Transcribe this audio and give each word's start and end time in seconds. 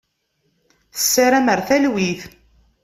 Tessaram 0.93 1.47
ar 1.53 1.61
talwit. 1.67 2.21